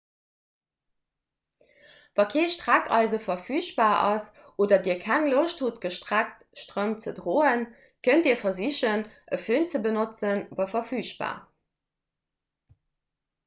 [2.15, 4.25] wa kee streckeise verfügbar ass
[4.61, 7.61] oder dir keng loscht hutt gestreckt strëmp ze droen
[8.09, 11.37] kënnt dir versichen e fön ze benotzen wa verfügbar